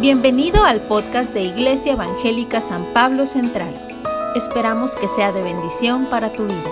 [0.00, 3.72] Bienvenido al podcast de Iglesia Evangélica San Pablo Central.
[4.34, 6.70] Esperamos que sea de bendición para tu vida.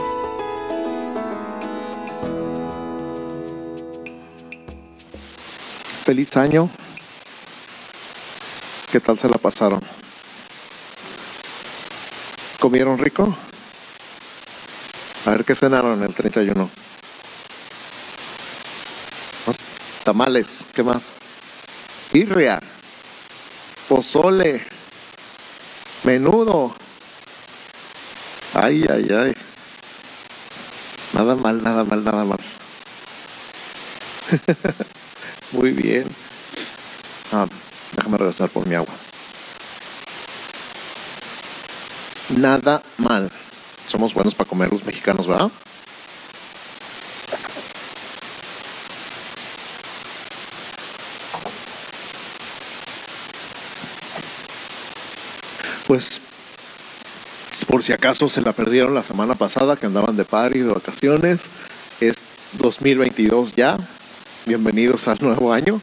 [6.05, 6.69] Feliz año.
[8.91, 9.81] ¿Qué tal se la pasaron?
[12.59, 13.35] ¿Comieron rico?
[15.27, 16.69] A ver qué cenaron el 31.
[20.05, 21.15] Tamales, ¿qué más?
[22.13, 22.61] Irria,
[23.93, 24.65] pozole,
[26.03, 26.73] menudo.
[28.55, 29.33] Ay, ay, ay.
[31.13, 32.41] Nada mal, nada mal, nada mal.
[35.53, 36.09] Muy bien.
[37.33, 37.47] Ah,
[37.95, 38.95] déjame regresar por mi agua.
[42.31, 43.31] Nada mal.
[43.89, 45.51] Somos buenos para comer los mexicanos, ¿verdad?
[55.93, 56.23] Pues
[57.67, 61.41] por si acaso se la perdieron la semana pasada que andaban de party, de vacaciones,
[62.01, 62.17] es
[62.53, 63.77] 2022 ya.
[64.47, 65.83] Bienvenidos al nuevo año.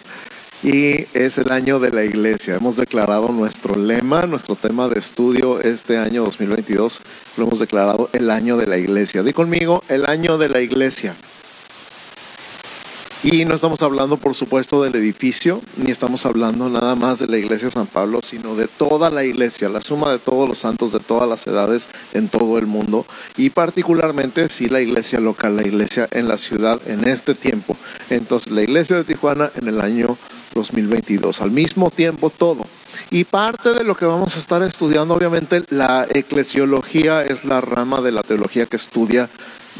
[0.64, 2.56] Y es el año de la iglesia.
[2.56, 7.02] Hemos declarado nuestro lema, nuestro tema de estudio este año 2022.
[7.38, 9.22] Lo hemos declarado el año de la iglesia.
[9.22, 11.14] Di conmigo, el año de la iglesia.
[13.22, 17.38] Y no estamos hablando, por supuesto, del edificio, ni estamos hablando nada más de la
[17.38, 20.94] iglesia de San Pablo, sino de toda la iglesia, la suma de todos los santos
[20.94, 25.64] de todas las edades en todo el mundo, y particularmente, sí, la iglesia local, la
[25.64, 27.76] iglesia en la ciudad en este tiempo.
[28.10, 30.18] Entonces, la iglesia de Tijuana en el año
[30.54, 32.66] 2022, al mismo tiempo todo.
[33.12, 38.02] Y parte de lo que vamos a estar estudiando, obviamente, la eclesiología es la rama
[38.02, 39.30] de la teología que estudia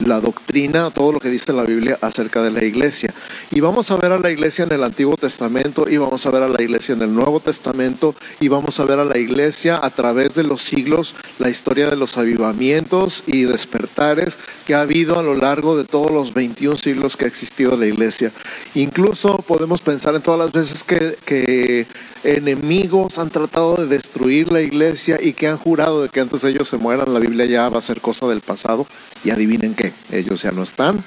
[0.06, 3.14] la doctrina, todo lo que dice la Biblia acerca de la iglesia.
[3.52, 6.44] Y vamos a ver a la iglesia en el Antiguo Testamento y vamos a ver
[6.44, 9.90] a la iglesia en el Nuevo Testamento y vamos a ver a la iglesia a
[9.90, 15.24] través de los siglos, la historia de los avivamientos y despertares que ha habido a
[15.24, 18.32] lo largo de todos los 21 siglos que ha existido la iglesia.
[18.76, 21.88] Incluso podemos pensar en todas las veces que, que
[22.24, 26.68] enemigos han tratado de destruir la iglesia y que han jurado de que antes ellos
[26.68, 28.86] se mueran, la Biblia ya va a ser cosa del pasado.
[29.24, 31.04] Y adivinen qué, ellos ya no están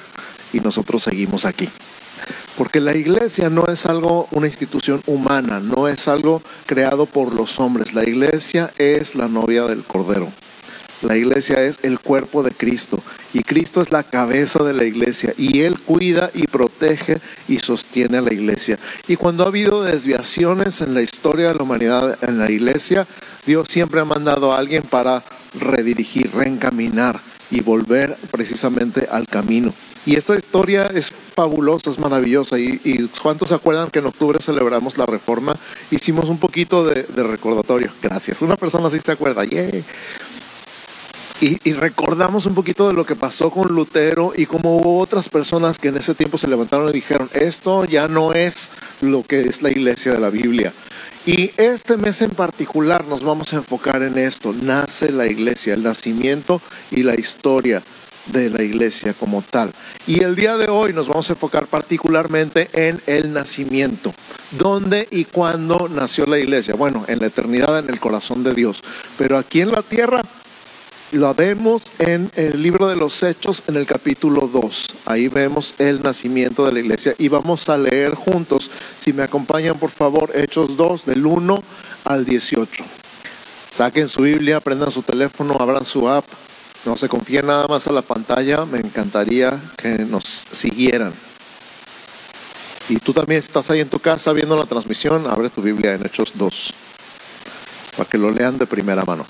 [0.53, 1.69] y nosotros seguimos aquí.
[2.57, 7.59] Porque la iglesia no es algo, una institución humana, no es algo creado por los
[7.59, 7.95] hombres.
[7.95, 10.29] La iglesia es la novia del Cordero.
[11.03, 13.03] La iglesia es el cuerpo de Cristo
[13.35, 18.19] y Cristo es la cabeza de la iglesia y Él cuida y protege y sostiene
[18.19, 18.79] a la iglesia.
[19.09, 23.05] Y cuando ha habido desviaciones en la historia de la humanidad en la iglesia,
[23.45, 25.25] Dios siempre ha mandado a alguien para
[25.59, 27.19] redirigir, reencaminar
[27.53, 29.73] y volver precisamente al camino.
[30.05, 32.59] Y esta historia es fabulosa, es maravillosa.
[32.59, 35.55] Y, y ¿cuántos se acuerdan que en octubre celebramos la reforma?
[35.93, 37.93] Hicimos un poquito de, de recordatorio.
[38.03, 38.43] Gracias.
[38.43, 39.45] Una persona sí se acuerda.
[39.45, 39.85] Yeah.
[41.43, 45.77] Y, recordamos un poquito de lo que pasó con Lutero y cómo hubo otras personas
[45.77, 48.71] que en ese tiempo se levantaron y dijeron, esto ya no es
[49.01, 50.73] lo que es la iglesia de la Biblia.
[51.25, 54.53] Y este mes en particular nos vamos a enfocar en esto.
[54.53, 56.61] Nace la iglesia, el nacimiento
[56.91, 57.81] y la historia
[58.27, 59.71] de la iglesia como tal.
[60.09, 64.13] Y el día de hoy nos vamos a enfocar particularmente en el nacimiento.
[64.51, 66.75] ¿Dónde y cuándo nació la iglesia?
[66.75, 68.83] Bueno, en la eternidad, en el corazón de Dios.
[69.17, 70.23] Pero aquí en la tierra
[71.13, 74.95] lo vemos en el libro de los Hechos en el capítulo 2.
[75.05, 78.71] Ahí vemos el nacimiento de la iglesia y vamos a leer juntos.
[79.03, 81.61] Si me acompañan, por favor, Hechos 2 del 1
[82.05, 82.85] al 18.
[83.73, 86.25] Saquen su Biblia, prendan su teléfono, abran su app.
[86.85, 88.65] No se confíen nada más a la pantalla.
[88.65, 91.13] Me encantaría que nos siguieran.
[92.89, 96.07] Y tú también estás ahí en tu casa viendo la transmisión, abre tu Biblia en
[96.07, 96.75] Hechos 2
[97.97, 99.27] para que lo lean de primera mano.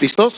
[0.00, 0.36] ¿Listos?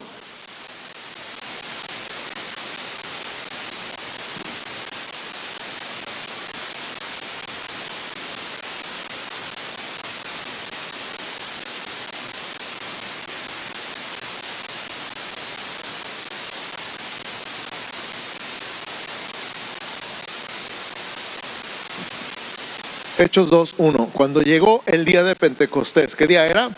[23.34, 24.10] Hechos 2.1.
[24.12, 26.70] Cuando llegó el día de Pentecostés, ¿qué día era?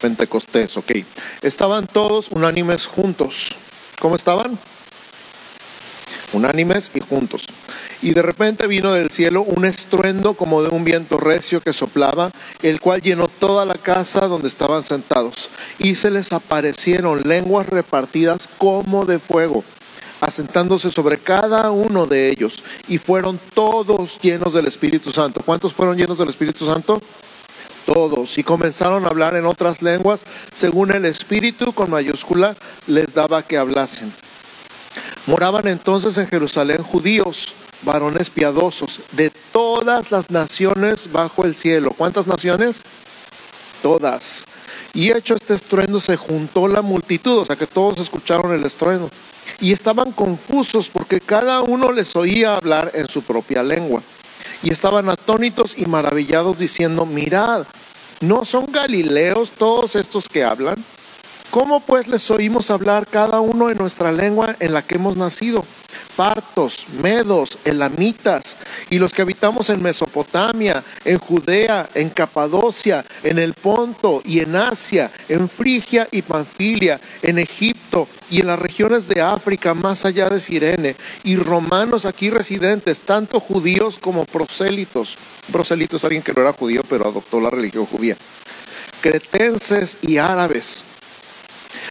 [0.00, 0.92] Pentecostés, ok.
[1.42, 3.48] Estaban todos unánimes juntos.
[3.98, 4.56] ¿Cómo estaban?
[6.32, 7.46] Unánimes y juntos.
[8.00, 12.30] Y de repente vino del cielo un estruendo como de un viento recio que soplaba,
[12.62, 15.50] el cual llenó toda la casa donde estaban sentados.
[15.80, 19.64] Y se les aparecieron lenguas repartidas como de fuego
[20.20, 25.40] asentándose sobre cada uno de ellos, y fueron todos llenos del Espíritu Santo.
[25.44, 27.00] ¿Cuántos fueron llenos del Espíritu Santo?
[27.86, 28.36] Todos.
[28.38, 30.20] Y comenzaron a hablar en otras lenguas,
[30.54, 32.54] según el Espíritu con mayúscula
[32.86, 34.12] les daba que hablasen.
[35.26, 41.92] Moraban entonces en Jerusalén judíos, varones piadosos, de todas las naciones bajo el cielo.
[41.96, 42.82] ¿Cuántas naciones?
[43.82, 44.44] Todas.
[44.94, 49.10] Y hecho este estruendo se juntó la multitud, o sea que todos escucharon el estruendo.
[49.60, 54.02] Y estaban confusos porque cada uno les oía hablar en su propia lengua.
[54.62, 57.66] Y estaban atónitos y maravillados diciendo, mirad,
[58.20, 60.82] ¿no son galileos todos estos que hablan?
[61.50, 65.64] ¿Cómo pues les oímos hablar cada uno en nuestra lengua en la que hemos nacido?
[66.18, 68.56] Partos, medos, elamitas,
[68.90, 74.56] y los que habitamos en Mesopotamia, en Judea, en Capadocia, en el Ponto y en
[74.56, 80.28] Asia, en Frigia y Panfilia, en Egipto y en las regiones de África más allá
[80.28, 85.16] de Sirene, y romanos aquí residentes, tanto judíos como prosélitos.
[85.52, 88.16] Proselito es alguien que no era judío, pero adoptó la religión judía.
[89.00, 90.82] Cretenses y árabes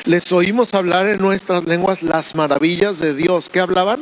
[0.07, 3.50] les oímos hablar en nuestras lenguas las maravillas de Dios.
[3.50, 4.00] ¿Qué hablaban?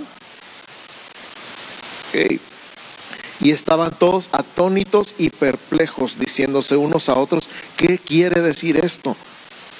[3.41, 7.45] Y estaban todos atónitos y perplejos, diciéndose unos a otros,
[7.77, 9.15] ¿qué quiere decir esto?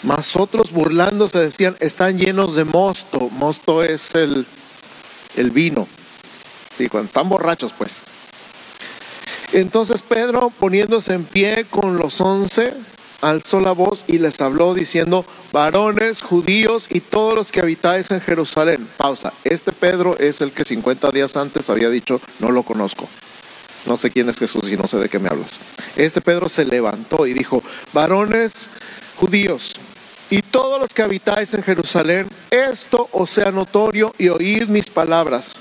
[0.03, 3.29] Mas otros burlándose decían, están llenos de mosto.
[3.31, 4.45] Mosto es el,
[5.35, 5.87] el vino.
[6.77, 7.93] Sí, cuando están borrachos, pues.
[9.53, 12.73] Entonces Pedro, poniéndose en pie con los once,
[13.21, 18.21] alzó la voz y les habló diciendo, varones, judíos y todos los que habitáis en
[18.21, 18.87] Jerusalén.
[18.97, 19.33] Pausa.
[19.43, 23.07] Este Pedro es el que 50 días antes había dicho, no lo conozco.
[23.85, 25.59] No sé quién es Jesús y no sé de qué me hablas.
[25.95, 27.61] Este Pedro se levantó y dijo,
[27.93, 28.69] varones,
[29.15, 29.75] judíos
[30.29, 35.53] y todos los que habitáis en Jerusalén, esto os sea notorio y oíd mis palabras.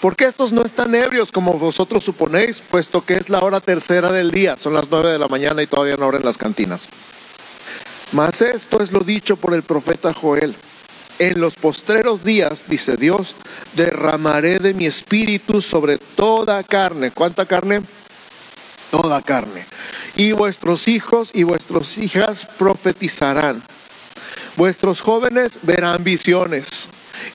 [0.00, 4.30] Porque estos no están ebrios como vosotros suponéis, puesto que es la hora tercera del
[4.30, 6.88] día, son las nueve de la mañana y todavía no abren las cantinas.
[8.12, 10.54] Mas esto es lo dicho por el profeta Joel.
[11.18, 13.34] En los postreros días, dice Dios,
[13.74, 17.12] derramaré de mi espíritu sobre toda carne.
[17.12, 17.82] ¿Cuánta carne?
[18.90, 19.64] Toda carne.
[20.16, 23.62] Y vuestros hijos y vuestras hijas profetizarán.
[24.56, 26.88] Vuestros jóvenes verán visiones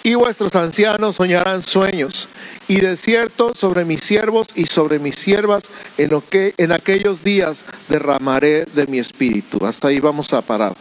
[0.03, 2.29] y vuestros ancianos soñarán sueños.
[2.69, 5.63] Y de cierto sobre mis siervos y sobre mis siervas
[5.97, 9.65] en, lo que, en aquellos días derramaré de mi espíritu.
[9.65, 10.75] Hasta ahí vamos a parar.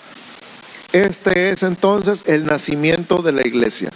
[0.93, 3.88] Este es entonces el nacimiento de la iglesia.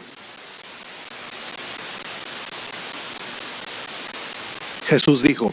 [4.87, 5.53] Jesús dijo,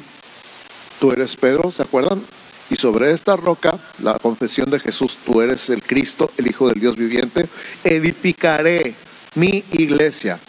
[1.02, 2.22] tú eres Pedro, ¿se acuerdan?
[2.70, 6.80] Y sobre esta roca, la confesión de Jesús, tú eres el Cristo, el Hijo del
[6.80, 7.50] Dios viviente,
[7.84, 8.94] edificaré
[9.36, 10.40] mi iglesia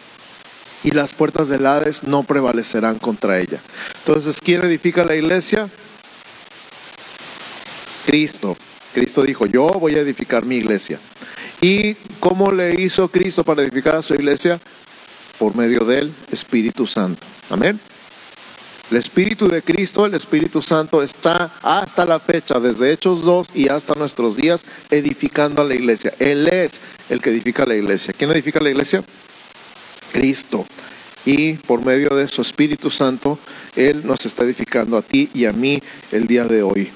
[0.82, 3.61] y las puertas del Hades no prevalecerán contra ella.
[3.99, 5.69] Entonces, ¿quién edifica la iglesia?
[8.06, 8.56] Cristo.
[8.94, 10.99] Cristo dijo, yo voy a edificar mi iglesia.
[11.61, 14.59] ¿Y cómo le hizo Cristo para edificar a su iglesia?
[15.38, 17.27] Por medio del Espíritu Santo.
[17.50, 17.79] Amén.
[18.91, 23.69] El Espíritu de Cristo, el Espíritu Santo, está hasta la fecha, desde Hechos 2 y
[23.69, 26.12] hasta nuestros días, edificando a la iglesia.
[26.19, 28.12] Él es el que edifica la iglesia.
[28.17, 29.05] ¿Quién edifica la iglesia?
[30.12, 30.67] Cristo.
[31.27, 33.39] Y por medio de su Espíritu Santo,
[33.77, 35.82] Él nos está edificando a ti y a mí
[36.13, 36.91] el día de hoy.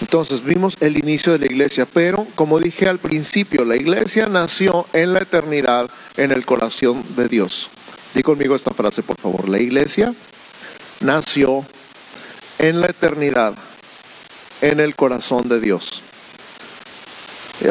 [0.00, 4.86] Entonces vimos el inicio de la iglesia, pero como dije al principio, la iglesia nació
[4.92, 7.70] en la eternidad, en el corazón de Dios.
[8.14, 9.48] Di conmigo esta frase, por favor.
[9.48, 10.12] La iglesia
[11.00, 11.64] nació
[12.58, 13.54] en la eternidad,
[14.60, 16.02] en el corazón de Dios.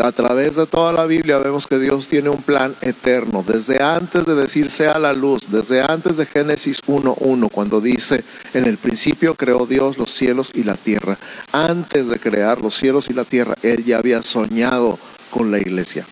[0.02, 4.26] A través de toda la Biblia vemos que Dios tiene un plan eterno, desde antes
[4.26, 8.24] de decir sea la luz, desde antes de Génesis 1.1, cuando dice,
[8.54, 11.18] en el principio creó Dios los cielos y la tierra.
[11.52, 14.98] Antes de crear los cielos y la tierra, Él ya había soñado
[15.30, 16.06] con la iglesia.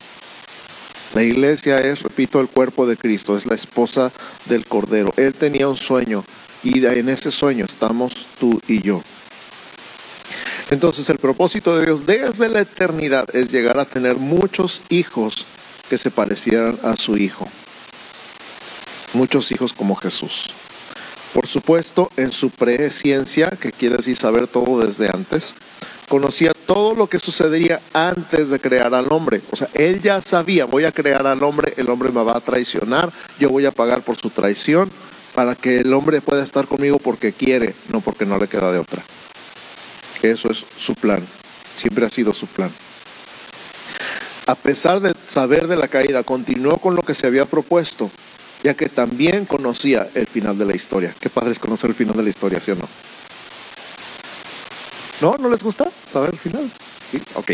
[1.16, 4.12] La iglesia es, repito, el cuerpo de Cristo, es la esposa
[4.46, 5.14] del Cordero.
[5.18, 6.24] Él tenía un sueño
[6.64, 9.02] y en ese sueño estamos tú y yo.
[10.72, 15.46] Entonces el propósito de Dios desde la eternidad es llegar a tener muchos hijos
[15.90, 17.46] que se parecieran a su Hijo.
[19.14, 20.50] Muchos hijos como Jesús.
[21.34, 25.54] Por supuesto, en su presciencia, que quiere decir saber todo desde antes,
[26.08, 29.42] conocía todo lo que sucedería antes de crear al hombre.
[29.52, 32.42] O sea, él ya sabía, voy a crear al hombre, el hombre me va a
[32.42, 34.90] traicionar, yo voy a pagar por su traición
[35.36, 38.80] para que el hombre pueda estar conmigo porque quiere, no porque no le queda de
[38.80, 39.04] otra.
[40.22, 41.26] Eso es su plan,
[41.78, 42.72] siempre ha sido su plan.
[44.48, 48.12] a pesar de saber de la caída, continuó con lo que se había propuesto,
[48.64, 51.16] ya que también conocía el final de la historia.
[51.20, 52.88] Qué padre es conocer el final de la historia, ¿sí o no?
[55.22, 55.38] ¿No?
[55.38, 56.70] ¿No les gusta saber el final?
[57.12, 57.52] Sí, ok.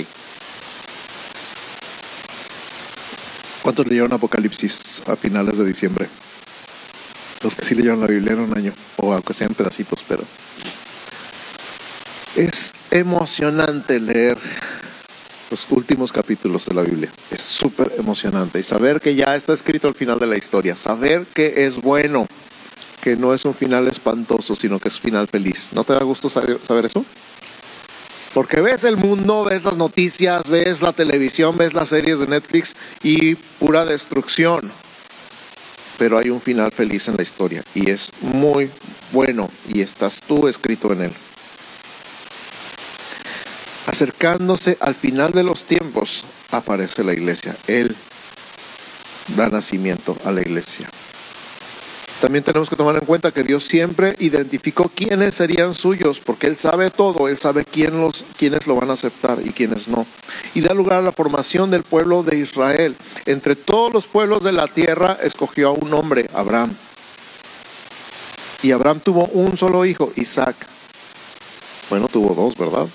[3.62, 6.08] ¿Cuántos leyeron Apocalipsis a finales de diciembre?
[7.44, 10.24] Los que sí leyeron la Biblia en un año, o aunque sean pedacitos, pero
[12.38, 14.38] es emocionante leer
[15.50, 17.10] los últimos capítulos de la Biblia.
[17.32, 18.60] Es súper emocionante.
[18.60, 20.76] Y saber que ya está escrito el final de la historia.
[20.76, 22.28] Saber que es bueno.
[23.02, 25.70] Que no es un final espantoso, sino que es final feliz.
[25.74, 27.06] ¿No te da gusto saber eso?
[28.34, 32.76] Porque ves el mundo, ves las noticias, ves la televisión, ves las series de Netflix
[33.02, 34.70] y pura destrucción.
[35.98, 38.70] Pero hay un final feliz en la historia y es muy
[39.12, 41.14] bueno y estás tú escrito en él
[43.98, 47.56] acercándose al final de los tiempos, aparece la iglesia.
[47.66, 47.96] Él
[49.36, 50.88] da nacimiento a la iglesia.
[52.22, 56.58] También tenemos que tomar en cuenta que Dios siempre identificó quiénes serían suyos, porque Él
[56.58, 60.06] sabe todo, Él sabe quién los, quiénes lo van a aceptar y quiénes no.
[60.54, 62.96] Y da lugar a la formación del pueblo de Israel.
[63.26, 66.72] Entre todos los pueblos de la tierra escogió a un hombre, Abraham.
[68.62, 70.56] Y Abraham tuvo un solo hijo, Isaac.
[71.90, 72.88] Bueno, tuvo dos, ¿verdad?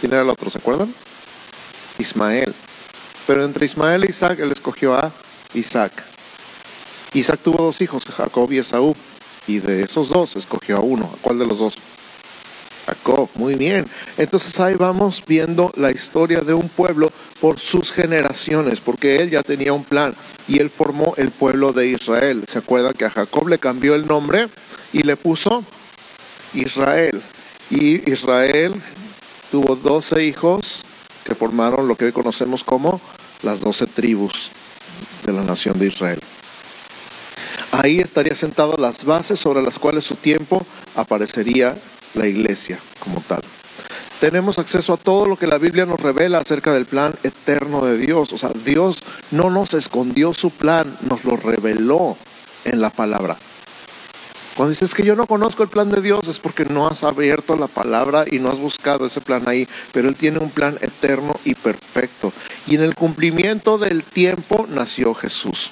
[0.00, 0.48] ¿Quién era el otro?
[0.48, 0.92] ¿Se acuerdan?
[1.98, 2.54] Ismael.
[3.26, 5.12] Pero entre Ismael e Isaac, él escogió a
[5.54, 5.92] Isaac.
[7.14, 8.94] Isaac tuvo dos hijos, Jacob y Esaú.
[9.46, 11.10] Y de esos dos escogió a uno.
[11.12, 11.74] ¿A cuál de los dos?
[12.86, 13.86] Jacob, muy bien.
[14.16, 19.42] Entonces ahí vamos viendo la historia de un pueblo por sus generaciones, porque él ya
[19.42, 20.14] tenía un plan
[20.46, 22.44] y él formó el pueblo de Israel.
[22.46, 24.48] ¿Se acuerdan que a Jacob le cambió el nombre
[24.92, 25.64] y le puso
[26.54, 27.20] Israel?
[27.70, 28.74] Y Israel
[29.50, 30.84] tuvo doce hijos
[31.24, 33.00] que formaron lo que hoy conocemos como
[33.42, 34.50] las doce tribus
[35.24, 36.20] de la nación de Israel.
[37.72, 40.64] Ahí estaría sentado las bases sobre las cuales su tiempo
[40.96, 41.76] aparecería
[42.14, 43.42] la iglesia como tal.
[44.20, 47.98] Tenemos acceso a todo lo que la Biblia nos revela acerca del plan eterno de
[47.98, 48.32] Dios.
[48.32, 52.16] O sea, Dios no nos escondió su plan, nos lo reveló
[52.64, 53.36] en la palabra.
[54.58, 57.54] Cuando dices que yo no conozco el plan de Dios es porque no has abierto
[57.54, 61.38] la palabra y no has buscado ese plan ahí, pero Él tiene un plan eterno
[61.44, 62.32] y perfecto.
[62.66, 65.70] Y en el cumplimiento del tiempo nació Jesús.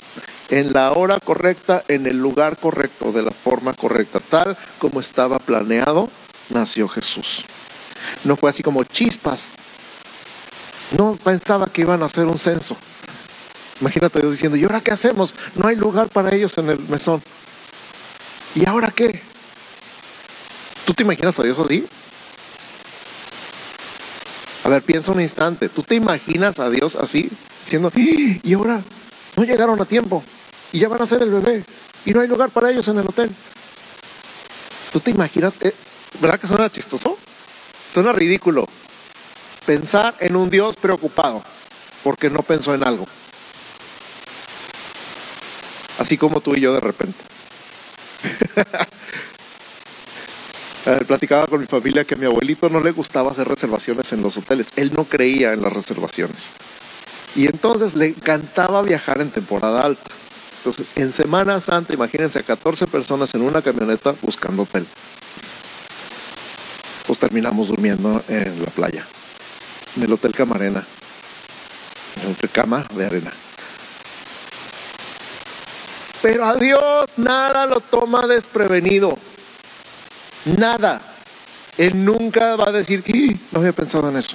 [0.50, 5.40] En la hora correcta, en el lugar correcto, de la forma correcta, tal como estaba
[5.40, 6.08] planeado,
[6.50, 7.44] nació Jesús.
[8.22, 9.56] No fue así como chispas.
[10.96, 12.76] No pensaba que iban a hacer un censo.
[13.80, 15.34] Imagínate Dios diciendo, ¿y ahora qué hacemos?
[15.56, 17.20] No hay lugar para ellos en el mesón.
[18.56, 19.20] ¿Y ahora qué?
[20.86, 21.86] ¿Tú te imaginas a Dios así?
[24.64, 25.68] A ver, piensa un instante.
[25.68, 27.30] ¿Tú te imaginas a Dios así,
[27.64, 28.80] diciendo, y ahora
[29.36, 30.24] no llegaron a tiempo
[30.72, 31.64] y ya van a ser el bebé
[32.06, 33.30] y no hay lugar para ellos en el hotel?
[34.90, 35.58] ¿Tú te imaginas?
[35.60, 35.74] Eh,
[36.18, 37.18] ¿Verdad que suena chistoso?
[37.92, 38.66] Suena ridículo.
[39.66, 41.42] Pensar en un Dios preocupado
[42.02, 43.06] porque no pensó en algo.
[45.98, 47.35] Así como tú y yo de repente.
[51.06, 54.36] platicaba con mi familia que a mi abuelito no le gustaba hacer reservaciones en los
[54.36, 54.68] hoteles.
[54.76, 56.50] Él no creía en las reservaciones.
[57.34, 60.10] Y entonces le encantaba viajar en temporada alta.
[60.58, 64.86] Entonces, en Semana Santa, imagínense a 14 personas en una camioneta buscando hotel.
[67.06, 69.06] Pues terminamos durmiendo en la playa,
[69.96, 70.84] en el Hotel Camarena,
[72.20, 73.32] en una cama de arena.
[76.26, 79.16] Pero a Dios nada lo toma desprevenido.
[80.58, 81.00] Nada.
[81.78, 83.04] Él nunca va a decir,
[83.52, 84.34] no había pensado en eso.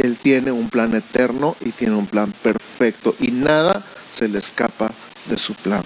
[0.00, 4.92] Él tiene un plan eterno y tiene un plan perfecto y nada se le escapa
[5.30, 5.82] de su plan.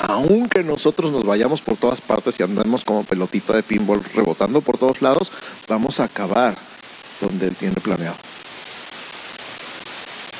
[0.00, 4.78] Aunque nosotros nos vayamos por todas partes y andemos como pelotita de pinball rebotando por
[4.78, 5.30] todos lados,
[5.68, 6.56] vamos a acabar
[7.20, 8.16] donde Él tiene planeado.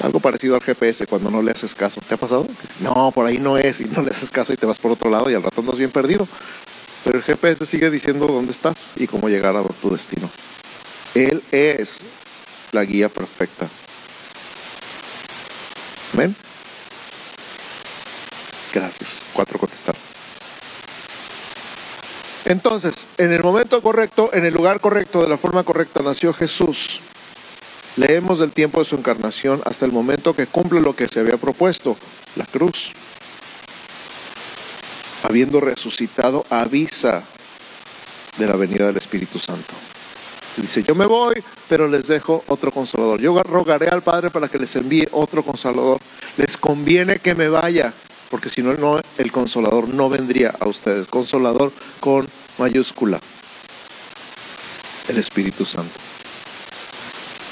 [0.04, 1.98] Algo parecido al GPS cuando no le haces caso.
[2.06, 2.46] ¿Te ha pasado?
[2.80, 5.08] No, por ahí no es y no le haces caso y te vas por otro
[5.08, 6.28] lado y al rato andas bien perdido.
[7.04, 10.28] Pero el GPS sigue diciendo dónde estás y cómo llegar a tu destino.
[11.14, 12.00] Él es
[12.72, 13.66] la guía perfecta.
[16.12, 16.36] ¿Ven?
[18.74, 19.24] Gracias.
[19.32, 19.96] Cuatro contestar.
[22.44, 27.00] Entonces, en el momento correcto, en el lugar correcto, de la forma correcta, nació Jesús.
[27.96, 31.36] Leemos del tiempo de su encarnación hasta el momento que cumple lo que se había
[31.36, 31.96] propuesto,
[32.34, 32.92] la cruz.
[35.22, 37.22] Habiendo resucitado, avisa
[38.36, 39.74] de la venida del Espíritu Santo.
[40.56, 43.20] Dice, yo me voy, pero les dejo otro consolador.
[43.20, 46.00] Yo rogaré al Padre para que les envíe otro consolador.
[46.36, 47.92] Les conviene que me vaya,
[48.30, 51.06] porque si no, no el consolador no vendría a ustedes.
[51.06, 52.26] Consolador con
[52.58, 53.20] mayúscula.
[55.08, 56.03] El Espíritu Santo.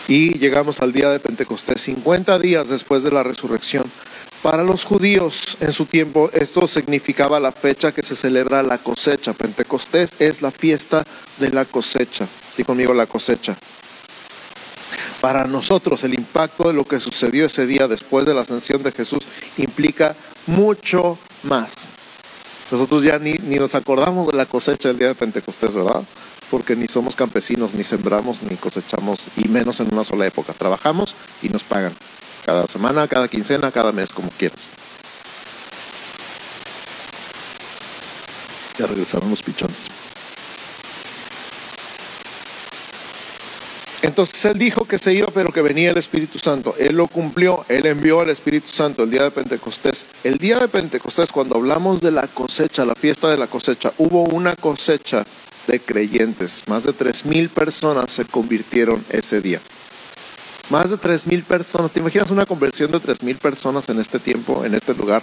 [0.09, 3.85] Y llegamos al día de Pentecostés, 50 días después de la resurrección.
[4.43, 9.33] Para los judíos en su tiempo esto significaba la fecha que se celebra la cosecha.
[9.33, 11.05] Pentecostés es la fiesta
[11.39, 12.27] de la cosecha.
[12.57, 13.57] Dí conmigo la cosecha.
[15.21, 18.91] Para nosotros el impacto de lo que sucedió ese día después de la ascensión de
[18.91, 19.23] Jesús
[19.59, 20.17] implica
[20.49, 21.87] mucho más.
[22.73, 26.03] Nosotros ya ni, ni nos acordamos de la cosecha del día de Pentecostés, ¿verdad?
[26.53, 30.53] Porque ni somos campesinos, ni sembramos, ni cosechamos, y menos en una sola época.
[30.53, 31.95] Trabajamos y nos pagan
[32.45, 34.69] cada semana, cada quincena, cada mes, como quieras.
[38.79, 39.79] Ya regresaron los pichones.
[44.03, 46.75] Entonces él dijo que se iba, pero que venía el Espíritu Santo.
[46.79, 50.05] Él lo cumplió, él envió al Espíritu Santo el día de Pentecostés.
[50.23, 54.25] El día de Pentecostés, cuando hablamos de la cosecha, la fiesta de la cosecha, hubo
[54.25, 55.25] una cosecha
[55.67, 56.65] de creyentes.
[56.67, 59.61] Más de tres mil personas se convirtieron ese día.
[60.71, 61.91] Más de tres mil personas.
[61.91, 65.23] ¿Te imaginas una conversión de tres mil personas en este tiempo, en este lugar?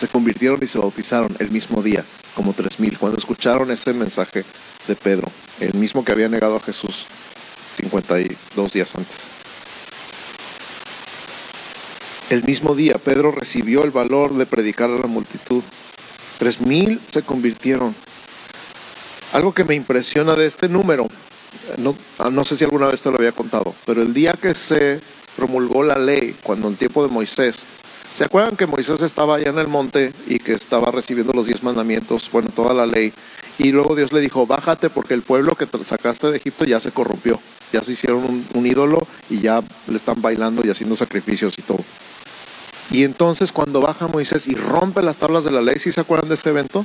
[0.00, 4.44] Se convirtieron y se bautizaron el mismo día, como tres mil, cuando escucharon ese mensaje
[4.88, 5.28] de Pedro,
[5.60, 7.06] el mismo que había negado a Jesús
[7.76, 9.42] 52 días antes.
[12.30, 15.62] El mismo día Pedro recibió el valor de predicar a la multitud.
[16.42, 17.94] Tres mil se convirtieron.
[19.32, 21.06] Algo que me impresiona de este número
[21.78, 24.52] no, ah, no sé si alguna vez te lo había contado, pero el día que
[24.52, 25.00] se
[25.36, 27.64] promulgó la ley, cuando en tiempo de Moisés,
[28.12, 31.62] ¿se acuerdan que Moisés estaba allá en el monte y que estaba recibiendo los diez
[31.62, 33.12] mandamientos, bueno, toda la ley?
[33.58, 36.80] Y luego Dios le dijo, bájate porque el pueblo que te sacaste de Egipto ya
[36.80, 37.38] se corrompió,
[37.72, 41.62] ya se hicieron un, un ídolo y ya le están bailando y haciendo sacrificios y
[41.62, 41.84] todo.
[42.92, 46.28] Y entonces cuando baja Moisés y rompe las tablas de la ley, ¿sí se acuerdan
[46.28, 46.84] de ese evento?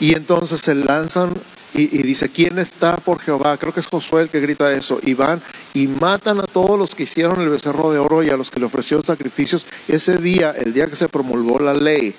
[0.00, 1.34] Y entonces se lanzan
[1.74, 3.56] y, dice, ¿quién está por Jehová?
[3.56, 5.00] Creo que es Josué el que grita eso.
[5.02, 5.40] Y van
[5.72, 8.60] y matan a todos los que hicieron el becerro de oro y a los que
[8.60, 9.66] le ofrecieron sacrificios.
[9.88, 12.14] Ese día, el día que se promulgó la ley,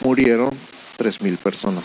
[0.00, 0.50] murieron
[0.96, 1.84] tres mil personas.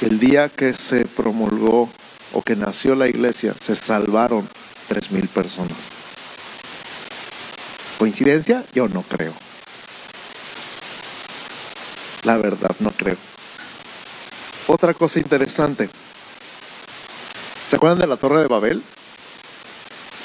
[0.00, 1.88] El día que se promulgó
[2.32, 4.48] o que nació la iglesia, se salvaron
[4.88, 6.09] tres mil personas.
[8.00, 8.64] ¿Coincidencia?
[8.72, 9.34] Yo no creo.
[12.24, 13.18] La verdad, no creo.
[14.68, 15.90] Otra cosa interesante.
[17.68, 18.82] ¿Se acuerdan de la Torre de Babel?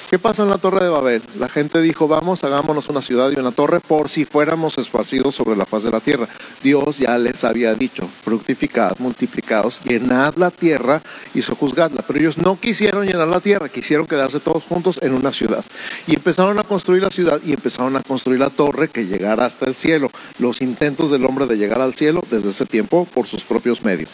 [0.09, 1.23] ¿Qué pasó en la Torre de Babel?
[1.39, 5.55] La gente dijo, vamos, hagámonos una ciudad y una torre por si fuéramos esparcidos sobre
[5.55, 6.27] la faz de la tierra.
[6.61, 11.01] Dios ya les había dicho, fructificad, multiplicados, llenad la tierra
[11.33, 12.03] y sojuzgadla.
[12.05, 15.65] Pero ellos no quisieron llenar la tierra, quisieron quedarse todos juntos en una ciudad.
[16.05, 19.65] Y empezaron a construir la ciudad y empezaron a construir la torre que llegara hasta
[19.65, 20.11] el cielo.
[20.37, 24.11] Los intentos del hombre de llegar al cielo desde ese tiempo por sus propios medios.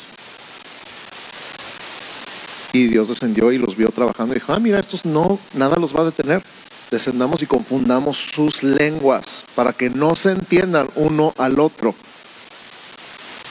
[2.74, 5.96] Y Dios descendió y los vio trabajando y dijo, ah, mira, estos no, nada los
[5.96, 6.42] va a detener.
[6.90, 11.96] Descendamos y confundamos sus lenguas para que no se entiendan uno al otro.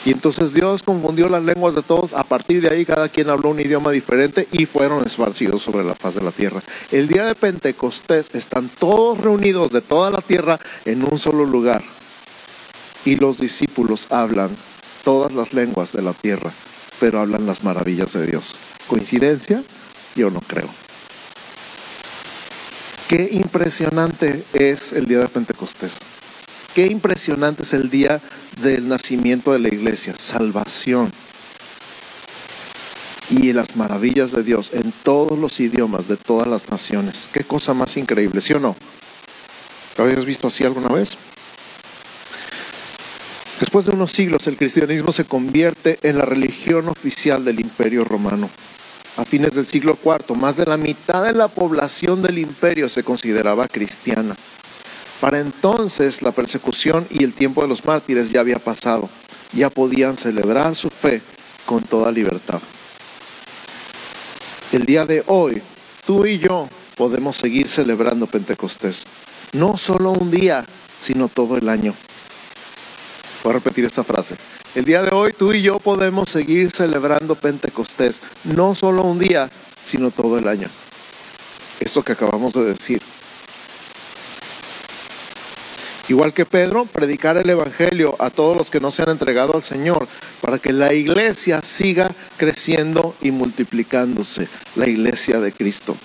[0.04, 2.14] Y entonces Dios confundió las lenguas de todos.
[2.14, 5.94] A partir de ahí cada quien habló un idioma diferente y fueron esparcidos sobre la
[5.94, 6.62] faz de la tierra.
[6.90, 11.82] El día de Pentecostés están todos reunidos de toda la tierra en un solo lugar.
[13.04, 14.50] Y los discípulos hablan
[15.04, 16.52] todas las lenguas de la tierra,
[17.00, 18.54] pero hablan las maravillas de Dios.
[18.86, 19.62] ¿Coincidencia?
[20.14, 20.68] Yo no creo.
[23.08, 25.98] Qué impresionante es el día de Pentecostés.
[26.74, 28.20] Qué impresionante es el día
[28.62, 31.10] del nacimiento de la iglesia, salvación
[33.30, 37.28] y las maravillas de Dios en todos los idiomas de todas las naciones.
[37.32, 38.76] Qué cosa más increíble, ¿sí o no?
[39.96, 41.16] ¿Lo habías visto así alguna vez?
[43.60, 48.48] Después de unos siglos, el cristianismo se convierte en la religión oficial del imperio romano
[49.16, 53.02] a fines del siglo IV, más de la mitad de la población del imperio se
[53.02, 54.34] consideraba cristiana.
[55.20, 59.10] Para entonces la persecución y el tiempo de los mártires ya había pasado.
[59.52, 61.20] Ya podían celebrar su fe
[61.66, 62.60] con toda libertad.
[64.72, 65.60] El día de hoy,
[66.06, 69.04] tú y yo podemos seguir celebrando Pentecostés.
[69.52, 70.64] No solo un día,
[71.00, 71.94] sino todo el año.
[73.42, 74.36] Voy a repetir esta frase.
[74.74, 79.48] El día de hoy tú y yo podemos seguir celebrando Pentecostés, no solo un día,
[79.82, 80.68] sino todo el año.
[81.80, 83.00] Esto que acabamos de decir.
[86.10, 89.62] Igual que Pedro, predicar el Evangelio a todos los que no se han entregado al
[89.62, 90.08] Señor,
[90.40, 95.96] para que la iglesia siga creciendo y multiplicándose, la iglesia de Cristo.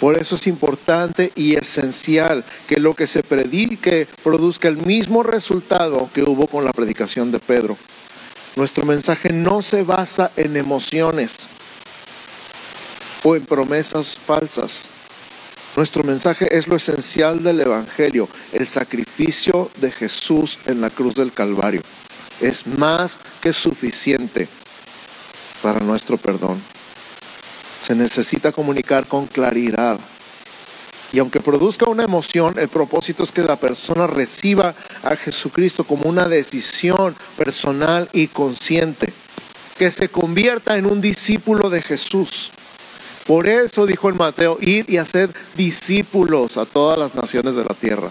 [0.00, 6.10] Por eso es importante y esencial que lo que se predique produzca el mismo resultado
[6.14, 7.78] que hubo con la predicación de Pedro.
[8.56, 11.48] Nuestro mensaje no se basa en emociones
[13.22, 14.88] o en promesas falsas.
[15.76, 21.32] Nuestro mensaje es lo esencial del Evangelio, el sacrificio de Jesús en la cruz del
[21.32, 21.82] Calvario.
[22.40, 24.48] Es más que suficiente
[25.62, 26.75] para nuestro perdón.
[27.86, 29.96] Se necesita comunicar con claridad.
[31.12, 36.08] Y aunque produzca una emoción, el propósito es que la persona reciba a Jesucristo como
[36.08, 39.12] una decisión personal y consciente,
[39.78, 42.50] que se convierta en un discípulo de Jesús.
[43.24, 47.74] Por eso dijo en Mateo, id y haced discípulos a todas las naciones de la
[47.74, 48.10] tierra.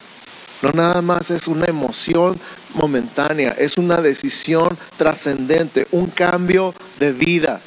[0.62, 2.40] No nada más es una emoción
[2.76, 7.60] momentánea, es una decisión trascendente, un cambio de vida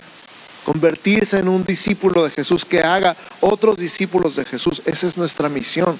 [0.68, 4.82] convertirse en un discípulo de Jesús, que haga otros discípulos de Jesús.
[4.84, 5.98] Esa es nuestra misión.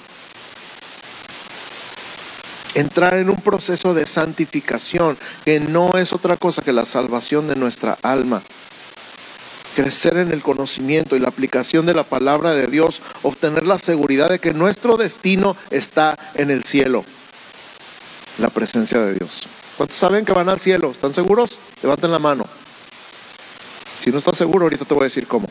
[2.75, 7.55] Entrar en un proceso de santificación, que no es otra cosa que la salvación de
[7.55, 8.43] nuestra alma.
[9.75, 14.29] Crecer en el conocimiento y la aplicación de la palabra de Dios, obtener la seguridad
[14.29, 17.03] de que nuestro destino está en el cielo,
[18.37, 19.47] la presencia de Dios.
[19.77, 20.91] ¿Cuántos saben que van al cielo?
[20.91, 21.57] ¿Están seguros?
[21.81, 22.45] Levanten la mano.
[23.99, 25.47] Si no estás seguro, ahorita te voy a decir cómo.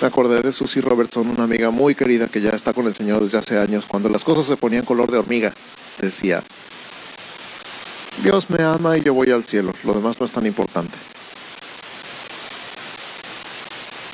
[0.00, 3.22] Me acordé de Susie Robertson, una amiga muy querida que ya está con el Señor
[3.22, 3.84] desde hace años.
[3.86, 5.52] Cuando las cosas se ponían color de hormiga,
[6.00, 6.42] decía,
[8.22, 9.72] Dios me ama y yo voy al cielo.
[9.84, 10.96] Lo demás no es tan importante.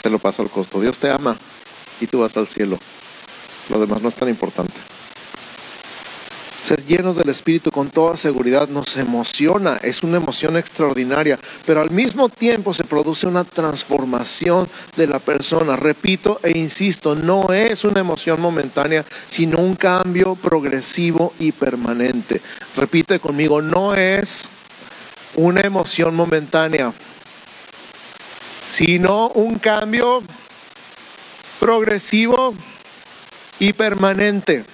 [0.03, 0.81] Te lo paso al costo.
[0.81, 1.37] Dios te ama
[2.01, 2.79] y tú vas al cielo.
[3.69, 4.75] Lo demás no es tan importante.
[6.63, 11.91] Ser llenos del Espíritu con toda seguridad nos emociona, es una emoción extraordinaria, pero al
[11.91, 15.75] mismo tiempo se produce una transformación de la persona.
[15.75, 22.41] Repito e insisto, no es una emoción momentánea, sino un cambio progresivo y permanente.
[22.77, 24.49] Repite conmigo, no es
[25.35, 26.93] una emoción momentánea,
[28.69, 30.23] sino un cambio
[31.59, 32.55] progresivo
[33.59, 34.65] y permanente.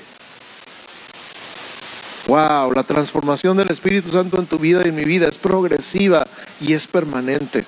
[2.28, 6.26] Wow, la transformación del Espíritu Santo en tu vida y en mi vida es progresiva
[6.60, 7.64] y es permanente.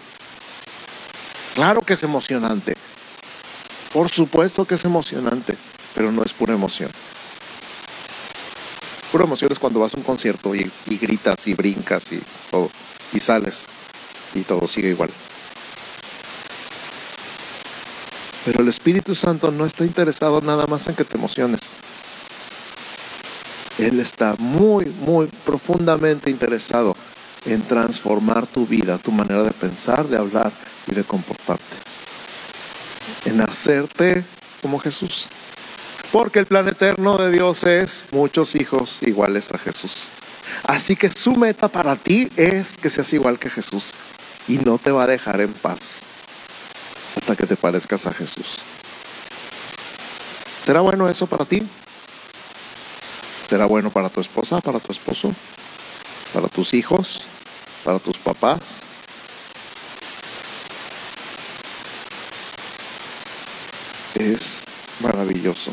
[1.54, 2.76] Claro que es emocionante.
[3.90, 5.56] Por supuesto que es emocionante,
[5.94, 6.90] pero no es pura emoción.
[9.10, 12.20] Pura emoción es cuando vas a un concierto y, gritas y brincas y
[12.50, 12.70] todo,
[13.14, 13.64] y sales
[14.34, 15.10] y todo sigue igual.
[18.44, 21.60] Pero el Espíritu Santo no está interesado nada más en que te emociones.
[23.80, 26.94] Él está muy, muy profundamente interesado
[27.46, 30.52] en transformar tu vida, tu manera de pensar, de hablar
[30.86, 31.64] y de comportarte.
[33.24, 34.22] En hacerte
[34.60, 35.28] como Jesús.
[36.12, 40.08] Porque el plan eterno de Dios es muchos hijos iguales a Jesús.
[40.64, 43.94] Así que su meta para ti es que seas igual que Jesús.
[44.46, 46.00] Y no te va a dejar en paz
[47.16, 48.58] hasta que te parezcas a Jesús.
[50.66, 51.62] ¿Será bueno eso para ti?
[53.50, 55.34] Será bueno para tu esposa, para tu esposo,
[56.32, 57.22] para tus hijos,
[57.82, 58.78] para tus papás.
[64.14, 64.62] Es
[65.00, 65.72] maravilloso.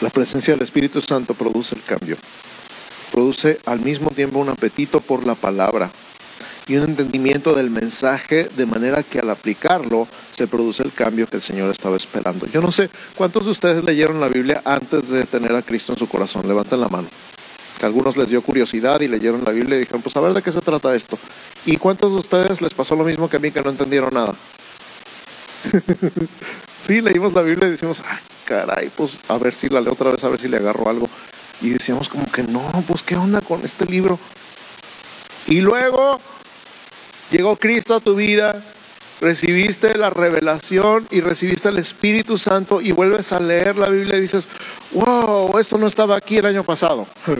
[0.00, 2.16] La presencia del Espíritu Santo produce el cambio.
[3.10, 5.90] Produce al mismo tiempo un apetito por la palabra
[6.68, 11.36] y un entendimiento del mensaje de manera que al aplicarlo se produce el cambio que
[11.36, 12.46] el Señor estaba esperando.
[12.46, 15.98] Yo no sé cuántos de ustedes leyeron la Biblia antes de tener a Cristo en
[15.98, 16.48] su corazón.
[16.48, 17.08] Levanten la mano.
[17.78, 20.42] Que algunos les dio curiosidad y leyeron la Biblia y dijeron, pues a ver de
[20.42, 21.18] qué se trata esto.
[21.66, 24.34] ¿Y cuántos de ustedes les pasó lo mismo que a mí que no entendieron nada?
[26.80, 30.10] sí, leímos la Biblia y decimos, ay, caray, pues a ver si la leo otra
[30.10, 31.08] vez, a ver si le agarro algo.
[31.60, 34.18] Y decíamos como que no, pues qué onda con este libro.
[35.46, 36.18] Y luego
[37.30, 38.62] Llegó Cristo a tu vida,
[39.20, 44.20] recibiste la revelación y recibiste el Espíritu Santo y vuelves a leer la Biblia y
[44.20, 44.48] dices,
[44.92, 47.06] wow, esto no estaba aquí el año pasado.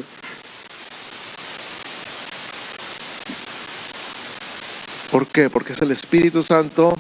[5.11, 5.49] ¿Por qué?
[5.49, 6.99] Porque es el Espíritu Santo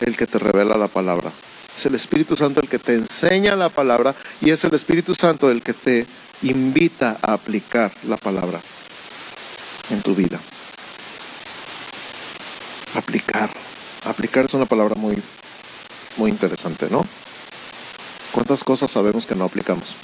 [0.00, 1.30] el que te revela la palabra.
[1.76, 5.50] Es el Espíritu Santo el que te enseña la palabra y es el Espíritu Santo
[5.50, 6.04] el que te
[6.42, 8.60] invita a aplicar la palabra
[9.90, 10.40] en tu vida.
[13.12, 13.50] Aplicar.
[14.06, 15.22] Aplicar es una palabra muy
[16.16, 17.04] Muy interesante, ¿no?
[18.32, 19.96] ¿Cuántas cosas sabemos que no aplicamos?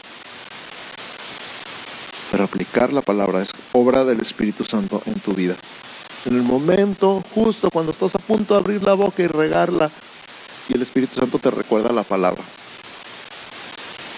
[2.31, 5.57] Pero aplicar la palabra es obra del Espíritu Santo en tu vida.
[6.27, 9.91] En el momento justo cuando estás a punto de abrir la boca y regarla
[10.69, 12.43] y el Espíritu Santo te recuerda la palabra.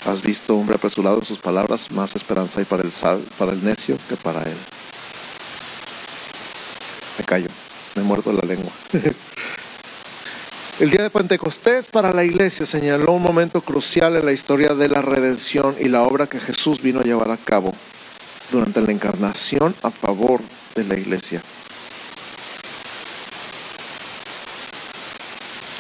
[0.05, 2.91] Has visto hombre apresurado en sus palabras, más esperanza hay para el,
[3.39, 4.57] para el necio que para él.
[7.19, 7.47] Me callo,
[7.97, 8.71] me muerdo la lengua.
[10.81, 14.89] El día de Pentecostés para la iglesia señaló un momento crucial en la historia de
[14.89, 17.75] la redención y la obra que Jesús vino a llevar a cabo
[18.51, 20.41] durante la encarnación a favor
[20.75, 21.43] de la iglesia.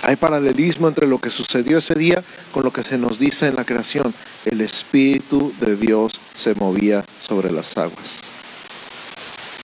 [0.02, 3.54] Hay paralelismo entre lo que sucedió ese día con lo que se nos dice en
[3.54, 4.12] la creación.
[4.44, 8.39] El Espíritu de Dios se movía sobre las aguas.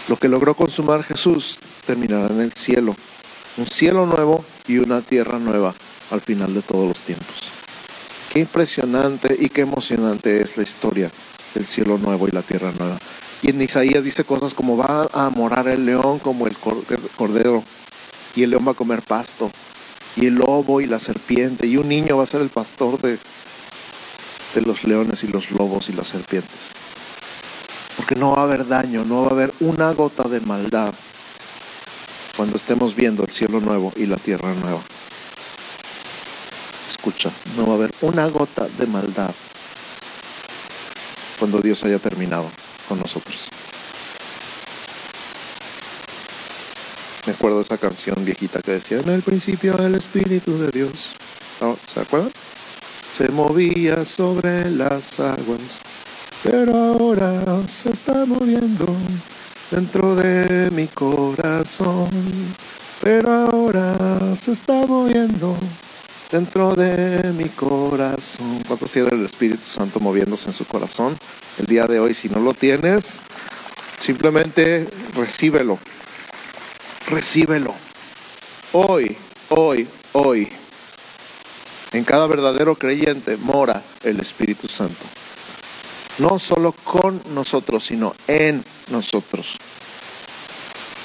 [0.09, 2.95] Lo que logró consumar Jesús terminará en el cielo.
[3.57, 5.75] Un cielo nuevo y una tierra nueva
[6.11, 7.51] al final de todos los tiempos.
[8.33, 11.11] Qué impresionante y qué emocionante es la historia
[11.55, 12.99] del cielo nuevo y la tierra nueva.
[13.43, 17.65] Y en Isaías dice cosas como va a morar el león como el cordero
[18.35, 19.51] y el león va a comer pasto
[20.17, 23.19] y el lobo y la serpiente, y un niño va a ser el pastor de,
[24.55, 26.71] de los leones y los lobos y las serpientes.
[28.07, 30.95] Porque no va a haber daño, no va a haber una gota de maldad
[32.37, 34.81] cuando estemos viendo el cielo nuevo y la tierra nueva.
[36.89, 39.35] Escucha, no va a haber una gota de maldad
[41.41, 42.49] cuando Dios haya terminado
[42.89, 43.49] con nosotros.
[47.27, 51.17] Me acuerdo de esa canción viejita que decía, en el principio el Espíritu de Dios.
[51.93, 52.31] ¿Se acuerdan?
[53.17, 55.81] Se movía sobre las aguas,
[56.43, 58.87] pero ahora se está moviendo
[59.71, 62.11] dentro de mi corazón.
[63.03, 63.97] Pero ahora
[64.37, 65.57] se está moviendo
[66.31, 68.63] dentro de mi corazón.
[68.67, 71.17] ¿Cuántos tienen el Espíritu Santo moviéndose en su corazón?
[71.59, 73.21] El día de hoy, si no lo tienes,
[74.01, 75.79] simplemente recíbelo
[77.07, 77.75] recíbelo.
[78.73, 79.17] Hoy,
[79.49, 80.49] hoy, hoy,
[81.93, 85.16] en cada verdadero creyente mora el Espíritu Santo.
[86.19, 89.57] No solo con nosotros, sino en nosotros.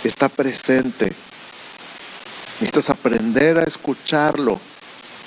[0.04, 1.14] Está presente.
[2.60, 4.60] Necesitas aprender a escucharlo.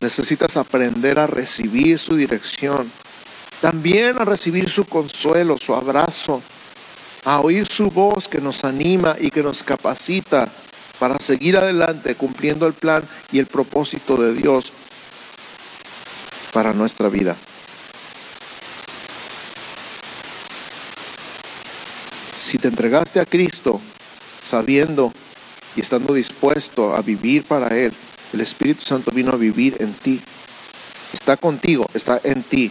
[0.00, 2.90] Necesitas aprender a recibir su dirección.
[3.60, 6.42] También a recibir su consuelo, su abrazo.
[7.24, 10.48] A oír su voz que nos anima y que nos capacita
[10.98, 14.72] para seguir adelante cumpliendo el plan y el propósito de Dios
[16.52, 17.36] para nuestra vida.
[22.54, 23.80] Si te entregaste a Cristo
[24.40, 25.12] sabiendo
[25.74, 27.92] y estando dispuesto a vivir para Él,
[28.32, 30.20] el Espíritu Santo vino a vivir en ti.
[31.12, 32.70] Está contigo, está en ti.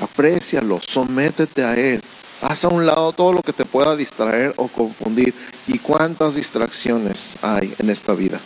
[0.00, 2.00] Aprécialo, sométete a Él.
[2.42, 5.34] Haz a un lado todo lo que te pueda distraer o confundir.
[5.66, 8.38] ¿Y cuántas distracciones hay en esta vida?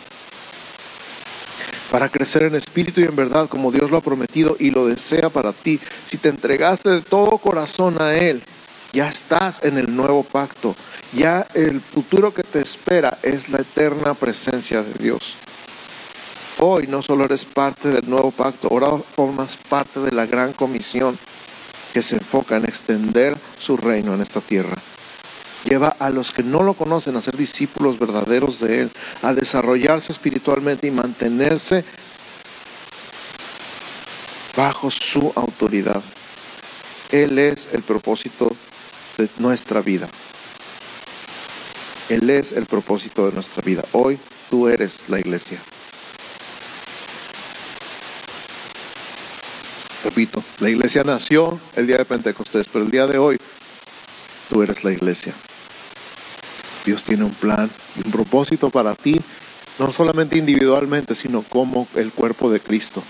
[1.91, 5.29] Para crecer en espíritu y en verdad como Dios lo ha prometido y lo desea
[5.29, 5.79] para ti.
[6.07, 8.41] Si te entregaste de todo corazón a Él,
[8.93, 10.75] ya estás en el nuevo pacto.
[11.13, 15.35] Ya el futuro que te espera es la eterna presencia de Dios.
[16.59, 21.17] Hoy no solo eres parte del nuevo pacto, ahora formas parte de la gran comisión
[21.91, 24.77] que se enfoca en extender su reino en esta tierra.
[25.65, 28.91] Lleva a los que no lo conocen a ser discípulos verdaderos de Él,
[29.23, 31.83] a desarrollarse espiritualmente y mantenerse
[34.55, 36.01] bajo su autoridad.
[37.11, 38.49] Él es el propósito
[39.17, 40.07] de nuestra vida.
[42.09, 43.83] Él es el propósito de nuestra vida.
[43.91, 45.59] Hoy tú eres la iglesia.
[50.03, 53.37] Repito, la iglesia nació el día de Pentecostés, pero el día de hoy
[54.49, 55.33] tú eres la iglesia.
[56.85, 59.19] Dios tiene un plan y un propósito para ti,
[59.79, 63.01] no solamente individualmente, sino como el cuerpo de Cristo.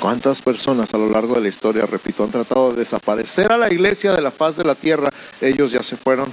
[0.00, 3.70] ¿Cuántas personas a lo largo de la historia, repito, han tratado de desaparecer a la
[3.70, 5.10] iglesia de la faz de la tierra?
[5.42, 6.32] Ellos ya se fueron,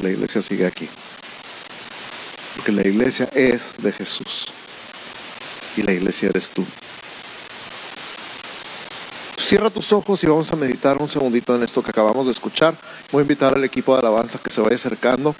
[0.00, 0.86] la iglesia sigue aquí.
[2.54, 4.48] Porque la iglesia es de Jesús
[5.78, 6.66] y la iglesia eres tú.
[9.38, 12.74] Cierra tus ojos y vamos a meditar un segundito en esto que acabamos de escuchar.
[13.10, 15.34] Voy a invitar al equipo de alabanza que se vaya acercando.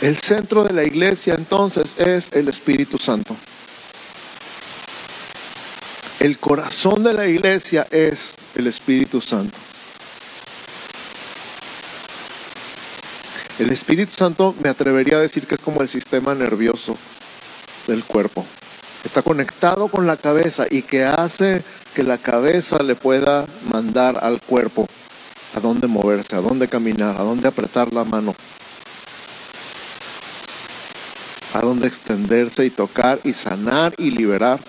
[0.00, 3.36] El centro de la iglesia entonces es el Espíritu Santo.
[6.20, 9.58] El corazón de la iglesia es el Espíritu Santo.
[13.58, 16.96] El Espíritu Santo me atrevería a decir que es como el sistema nervioso
[17.86, 18.46] del cuerpo.
[19.04, 21.62] Está conectado con la cabeza y que hace
[21.94, 24.86] que la cabeza le pueda mandar al cuerpo
[25.54, 28.34] a dónde moverse, a dónde caminar, a dónde apretar la mano,
[31.54, 34.60] a dónde extenderse y tocar y sanar y liberar.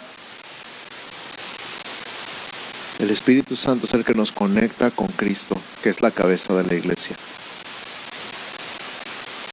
[2.99, 6.63] El Espíritu Santo es el que nos conecta con Cristo, que es la cabeza de
[6.63, 7.15] la iglesia.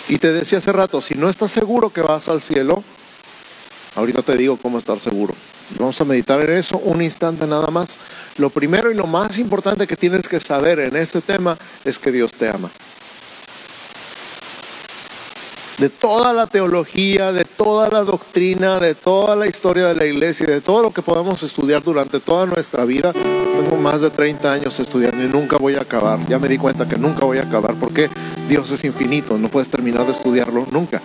[0.08, 2.82] Y te decía hace rato, si no estás seguro que vas al cielo,
[3.94, 5.34] ahorita te digo cómo estar seguro.
[5.78, 7.98] Vamos a meditar en eso un instante nada más.
[8.38, 12.10] Lo primero y lo más importante que tienes que saber en este tema es que
[12.10, 12.70] Dios te ama
[15.78, 20.46] de toda la teología, de toda la doctrina, de toda la historia de la iglesia,
[20.46, 23.12] de todo lo que podamos estudiar durante toda nuestra vida.
[23.12, 26.18] Tengo más de 30 años estudiando y nunca voy a acabar.
[26.28, 28.10] Ya me di cuenta que nunca voy a acabar porque
[28.48, 31.00] Dios es infinito, no puedes terminar de estudiarlo nunca.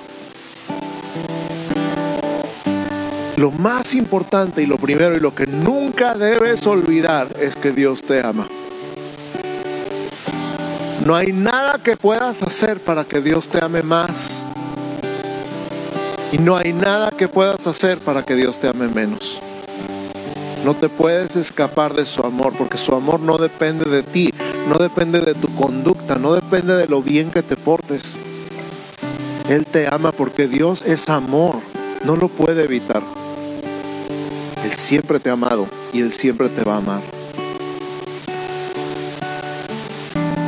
[3.38, 8.02] Lo más importante y lo primero y lo que nunca debes olvidar es que Dios
[8.02, 8.48] te ama.
[11.06, 14.43] No hay nada que puedas hacer para que Dios te ame más.
[16.34, 19.40] Y no hay nada que puedas hacer para que Dios te ame menos.
[20.66, 24.34] No te puedes escapar de su amor, porque su amor no depende de ti,
[24.68, 28.18] no depende de tu conducta, no depende de lo bien que te portes.
[29.48, 31.58] Él te ama porque Dios es amor,
[32.04, 33.04] no lo puede evitar.
[34.66, 37.02] Él siempre te ha amado y Él siempre te va a amar.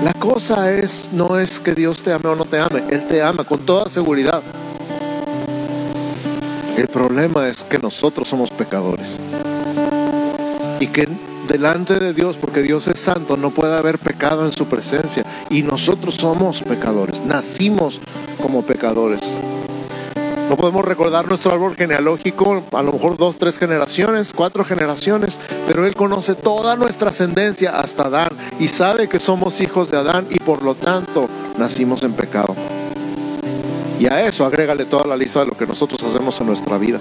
[0.03, 3.21] La cosa es, no es que Dios te ame o no te ame, Él te
[3.21, 4.41] ama con toda seguridad.
[6.77, 9.17] El problema es que nosotros somos pecadores.
[10.81, 11.07] Y que
[11.47, 15.23] delante de Dios, porque Dios es santo, no puede haber pecado en su presencia.
[15.49, 18.01] Y nosotros somos pecadores, nacimos
[18.41, 19.21] como pecadores.
[20.49, 25.85] No podemos recordar nuestro árbol genealógico, a lo mejor dos, tres generaciones, cuatro generaciones, pero
[25.85, 30.39] Él conoce toda nuestra ascendencia hasta Adán y sabe que somos hijos de Adán y
[30.39, 32.53] por lo tanto nacimos en pecado.
[33.99, 36.99] Y a eso agrégale toda la lista de lo que nosotros hacemos en nuestra vida.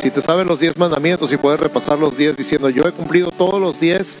[0.00, 3.30] Si te saben los 10 mandamientos y puedes repasar los 10 diciendo, yo he cumplido
[3.30, 4.18] todos los 10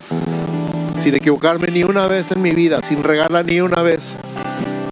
[0.98, 4.16] sin equivocarme ni una vez en mi vida, sin regalar ni una vez.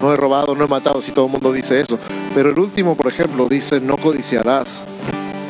[0.01, 1.99] No he robado, no he matado, si todo el mundo dice eso.
[2.33, 4.83] Pero el último, por ejemplo, dice, no codiciarás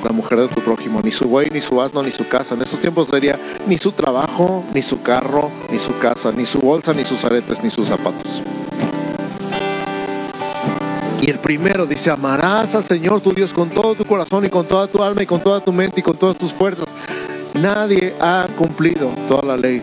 [0.04, 2.56] la mujer de tu prójimo, ni su buey, ni su asno, ni su casa.
[2.56, 6.60] En esos tiempos sería ni su trabajo, ni su carro, ni su casa, ni su
[6.60, 8.44] bolsa, ni sus aretes, ni sus zapatos.
[11.26, 14.68] Y el primero dice, amarás al Señor tu Dios con todo tu corazón y con
[14.68, 16.86] toda tu alma y con toda tu mente y con todas tus fuerzas.
[17.56, 19.82] Nadie ha cumplido toda la ley.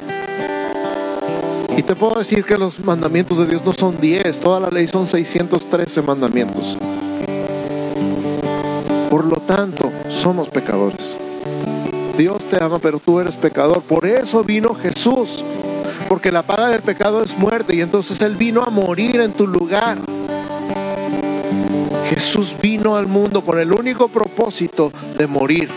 [1.76, 4.86] Y te puedo decir que los mandamientos de Dios no son 10, toda la ley
[4.86, 6.78] son 613 mandamientos.
[9.10, 11.16] Por lo tanto, somos pecadores.
[12.16, 13.82] Dios te ama, pero tú eres pecador.
[13.82, 15.42] Por eso vino Jesús.
[16.08, 19.48] Porque la paga del pecado es muerte y entonces Él vino a morir en tu
[19.48, 19.98] lugar.
[22.14, 25.70] Jesús vino al mundo con el único propósito de morir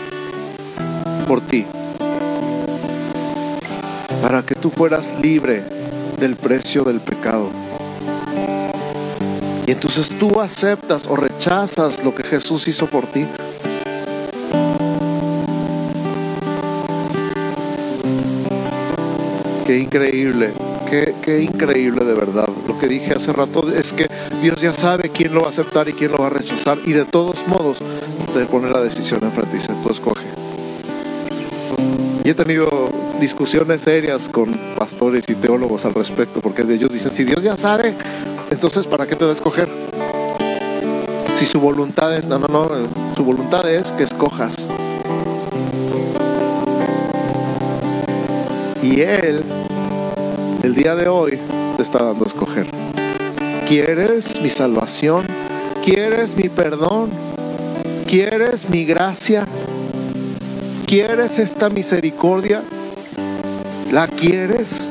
[1.26, 1.64] por ti.
[4.20, 5.64] Para que tú fueras libre
[6.20, 7.48] del precio del pecado.
[9.66, 13.26] Y entonces tú aceptas o rechazas lo que Jesús hizo por ti.
[19.66, 20.52] Qué increíble
[20.90, 22.48] Qué, increíble de verdad.
[22.68, 24.08] Lo que dije hace rato es que
[24.40, 26.78] Dios ya sabe quién lo va a aceptar y quién lo va a rechazar.
[26.86, 27.78] Y de todos modos,
[28.32, 30.24] te pone la decisión enfrente y dice, tú escoge.
[32.24, 32.68] Y he tenido
[33.20, 37.94] discusiones serias con pastores y teólogos al respecto, porque ellos dicen, si Dios ya sabe,
[38.50, 39.68] entonces ¿para qué te da a escoger?
[41.36, 42.68] Si su voluntad es, no, no, no,
[43.16, 44.68] su voluntad es que escojas.
[48.82, 49.42] Y Él
[50.66, 51.38] el día de hoy
[51.76, 52.66] te está dando a escoger.
[53.68, 55.24] ¿Quieres mi salvación?
[55.84, 57.10] ¿Quieres mi perdón?
[58.04, 59.46] ¿Quieres mi gracia?
[60.84, 62.64] ¿Quieres esta misericordia?
[63.92, 64.90] ¿La quieres?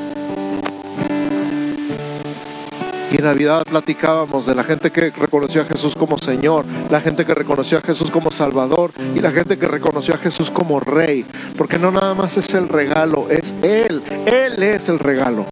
[3.10, 7.24] Y en Navidad platicábamos de la gente que reconoció a Jesús como Señor, la gente
[7.24, 11.24] que reconoció a Jesús como Salvador y la gente que reconoció a Jesús como Rey.
[11.56, 14.02] Porque no nada más es el regalo, es Él.
[14.26, 15.46] Él es el regalo.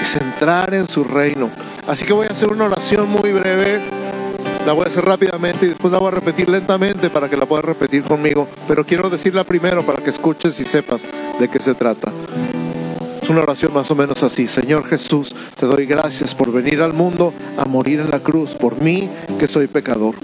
[0.00, 1.50] Es entrar en su reino.
[1.86, 3.95] Así que voy a hacer una oración muy breve
[4.66, 7.46] la voy a hacer rápidamente y después la voy a repetir lentamente para que la
[7.46, 8.48] puedas repetir conmigo.
[8.66, 11.06] Pero quiero decirla primero para que escuches y sepas
[11.38, 12.10] de qué se trata.
[13.22, 14.48] Es una oración más o menos así.
[14.48, 18.82] Señor Jesús, te doy gracias por venir al mundo a morir en la cruz por
[18.82, 19.08] mí
[19.38, 20.16] que soy pecador.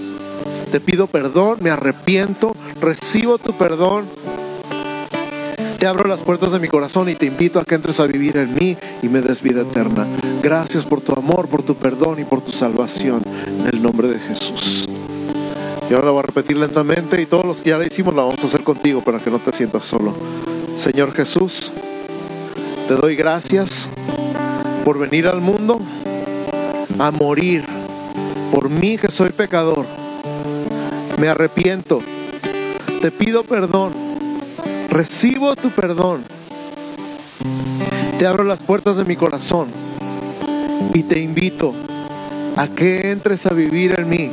[0.71, 4.05] Te pido perdón, me arrepiento, recibo tu perdón.
[5.85, 8.53] Abro las puertas de mi corazón y te invito a que entres a vivir en
[8.55, 10.07] mí y me des vida eterna.
[10.41, 13.21] Gracias por tu amor, por tu perdón y por tu salvación.
[13.45, 14.87] En el nombre de Jesús.
[15.89, 18.23] Y ahora la voy a repetir lentamente y todos los que ya la hicimos la
[18.23, 20.13] vamos a hacer contigo para que no te sientas solo.
[20.77, 21.71] Señor Jesús,
[22.87, 23.89] te doy gracias
[24.85, 25.81] por venir al mundo
[26.97, 27.65] a morir
[28.53, 29.85] por mí que soy pecador.
[31.19, 32.01] Me arrepiento.
[33.01, 34.12] Te pido perdón.
[34.89, 36.23] Recibo tu perdón.
[38.17, 39.67] Te abro las puertas de mi corazón
[40.93, 41.73] y te invito
[42.55, 44.31] a que entres a vivir en mí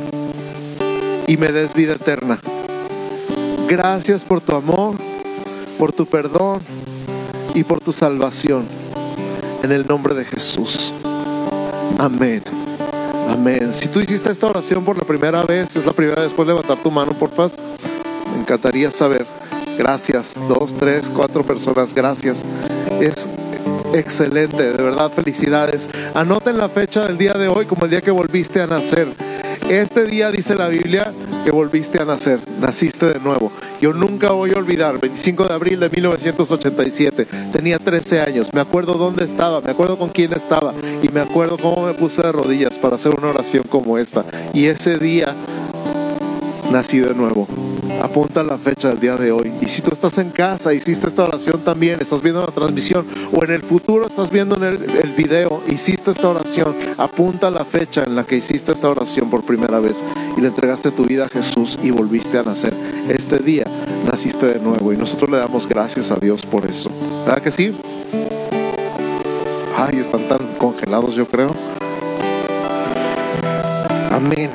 [1.27, 2.39] y me des vida eterna.
[3.67, 4.95] Gracias por tu amor,
[5.77, 6.61] por tu perdón
[7.53, 8.65] y por tu salvación.
[9.63, 10.93] En el nombre de Jesús.
[11.97, 12.43] Amén.
[13.29, 13.73] Amén.
[13.73, 16.77] Si tú hiciste esta oración por la primera vez, es la primera vez, puedes levantar
[16.77, 17.51] tu mano, por favor.
[18.33, 19.25] Me encantaría saber.
[19.81, 20.35] Gracias.
[20.47, 21.91] Dos, tres, cuatro personas.
[21.91, 22.43] Gracias.
[22.99, 23.27] Es
[23.95, 25.89] excelente, de verdad, felicidades.
[26.13, 29.07] Anoten la fecha del día de hoy como el día que volviste a nacer.
[29.67, 31.11] Este día dice la Biblia
[31.43, 33.51] que volviste a nacer, naciste de nuevo.
[33.81, 38.93] Yo nunca voy a olvidar, 25 de abril de 1987, tenía 13 años, me acuerdo
[38.93, 42.77] dónde estaba, me acuerdo con quién estaba y me acuerdo cómo me puse de rodillas
[42.77, 44.25] para hacer una oración como esta.
[44.53, 45.33] Y ese día
[46.71, 47.47] nací de nuevo
[48.01, 49.51] apunta la fecha del día de hoy.
[49.61, 53.43] Y si tú estás en casa, hiciste esta oración también, estás viendo la transmisión o
[53.43, 58.03] en el futuro estás viendo en el, el video, hiciste esta oración, apunta la fecha
[58.03, 60.03] en la que hiciste esta oración por primera vez
[60.37, 62.73] y le entregaste tu vida a Jesús y volviste a nacer.
[63.09, 63.65] Este día
[64.09, 66.91] naciste de nuevo y nosotros le damos gracias a Dios por eso.
[67.25, 67.75] ¿Verdad que sí?
[69.77, 71.55] Ay, están tan congelados yo creo.
[74.11, 74.51] Amén.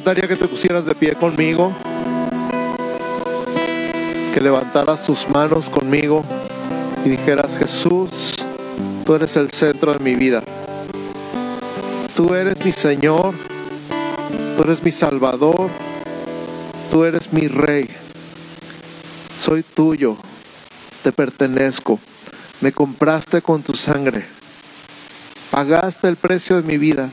[0.00, 1.74] Encantaría que te pusieras de pie conmigo,
[4.32, 6.24] que levantaras tus manos conmigo
[7.04, 8.36] y dijeras, Jesús,
[9.04, 10.42] tú eres el centro de mi vida.
[12.16, 13.34] Tú eres mi Señor,
[14.56, 15.68] tú eres mi Salvador,
[16.90, 17.90] tú eres mi Rey.
[19.38, 20.16] Soy tuyo,
[21.02, 21.98] te pertenezco,
[22.62, 24.24] me compraste con tu sangre,
[25.50, 27.10] pagaste el precio de mi vida.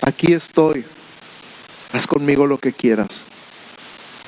[0.00, 0.86] Aquí estoy,
[1.92, 3.24] haz conmigo lo que quieras.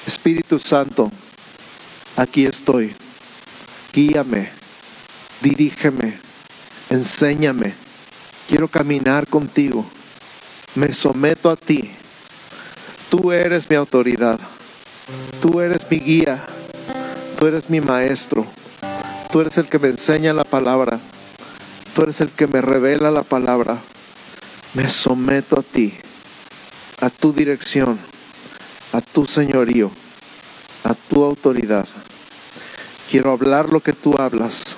[0.06, 1.10] Espíritu Santo,
[2.16, 2.94] aquí estoy,
[3.92, 4.50] guíame,
[5.42, 6.18] dirígeme,
[6.88, 7.74] enséñame,
[8.48, 9.84] quiero caminar contigo,
[10.74, 11.90] me someto a ti,
[13.10, 14.40] tú eres mi autoridad,
[15.42, 16.42] tú eres mi guía,
[17.38, 18.46] tú eres mi maestro,
[19.30, 20.98] tú eres el que me enseña la palabra,
[21.94, 23.78] tú eres el que me revela la palabra.
[24.72, 25.94] Me someto a ti,
[27.00, 27.98] a tu dirección,
[28.92, 29.90] a tu señorío,
[30.84, 31.86] a tu autoridad.
[33.10, 34.76] Quiero hablar lo que tú hablas.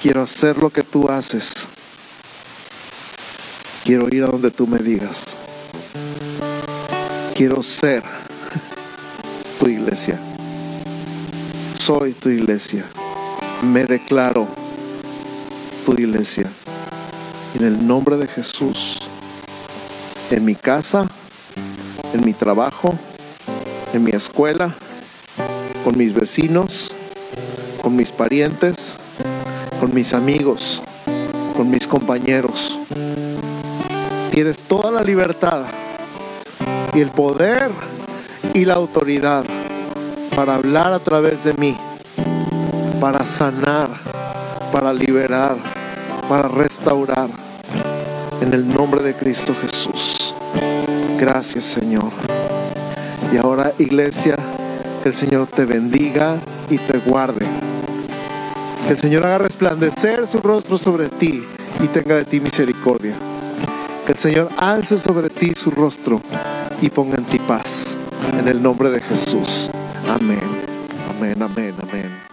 [0.00, 1.66] Quiero hacer lo que tú haces.
[3.84, 5.36] Quiero ir a donde tú me digas.
[7.34, 8.04] Quiero ser
[9.58, 10.20] tu iglesia.
[11.78, 12.84] Soy tu iglesia.
[13.62, 14.46] Me declaro
[15.84, 16.48] tu iglesia.
[17.54, 18.98] En el nombre de Jesús,
[20.30, 21.06] en mi casa,
[22.14, 22.94] en mi trabajo,
[23.92, 24.72] en mi escuela,
[25.82, 26.92] con mis vecinos,
[27.82, 28.96] con mis parientes,
[29.80, 30.80] con mis amigos,
[31.56, 32.78] con mis compañeros.
[34.30, 35.64] Tienes toda la libertad
[36.94, 37.70] y el poder
[38.54, 39.44] y la autoridad
[40.36, 41.76] para hablar a través de mí,
[43.00, 43.88] para sanar,
[44.72, 45.56] para liberar,
[46.28, 47.28] para restaurar
[48.40, 50.33] en el nombre de Cristo Jesús.
[51.18, 52.10] Gracias Señor.
[53.32, 54.36] Y ahora iglesia,
[55.02, 56.36] que el Señor te bendiga
[56.70, 57.46] y te guarde.
[58.86, 61.42] Que el Señor haga resplandecer su rostro sobre ti
[61.82, 63.14] y tenga de ti misericordia.
[64.06, 66.20] Que el Señor alce sobre ti su rostro
[66.80, 67.96] y ponga en ti paz.
[68.38, 69.70] En el nombre de Jesús.
[70.08, 70.40] Amén.
[71.16, 72.23] Amén, amén, amén.